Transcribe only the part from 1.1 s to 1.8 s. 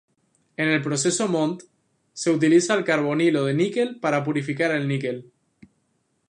Mond,